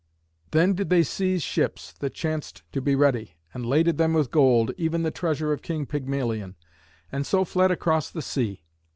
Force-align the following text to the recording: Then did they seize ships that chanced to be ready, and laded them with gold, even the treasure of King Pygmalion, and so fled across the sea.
Then 0.49 0.73
did 0.73 0.89
they 0.89 1.03
seize 1.03 1.43
ships 1.43 1.93
that 1.99 2.15
chanced 2.15 2.63
to 2.71 2.81
be 2.81 2.95
ready, 2.95 3.35
and 3.53 3.63
laded 3.63 3.99
them 3.99 4.15
with 4.15 4.31
gold, 4.31 4.71
even 4.75 5.03
the 5.03 5.11
treasure 5.11 5.53
of 5.53 5.61
King 5.61 5.85
Pygmalion, 5.85 6.55
and 7.11 7.23
so 7.23 7.45
fled 7.45 7.69
across 7.69 8.09
the 8.09 8.23
sea. 8.23 8.63